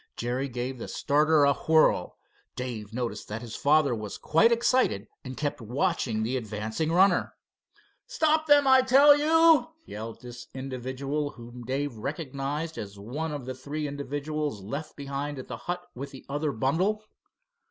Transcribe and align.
Jerry 0.17 0.49
gave 0.49 0.79
the 0.79 0.87
starter 0.87 1.43
a 1.43 1.53
whirl. 1.53 2.17
Dave 2.55 2.91
noticed 2.91 3.27
that 3.27 3.43
his 3.43 3.55
father 3.55 3.93
was 3.93 4.17
quite 4.17 4.51
excited 4.51 5.07
and 5.23 5.37
kept 5.37 5.61
watching 5.61 6.23
the 6.23 6.37
advancing 6.37 6.91
runner. 6.91 7.35
"Stop 8.07 8.47
them, 8.47 8.65
I 8.65 8.81
tell 8.81 9.15
you!" 9.15 9.67
yelled 9.85 10.21
this 10.21 10.47
individual 10.55 11.29
whom 11.29 11.61
Dave 11.65 11.97
recognized 11.97 12.79
as 12.79 12.97
one 12.97 13.31
of 13.31 13.45
the 13.45 13.53
three 13.53 13.87
individuals 13.87 14.63
left 14.63 14.95
behind 14.95 15.37
at 15.37 15.47
the 15.47 15.57
hut 15.69 15.85
with 15.93 16.09
the 16.09 16.25
other 16.27 16.51
bundle. 16.51 17.03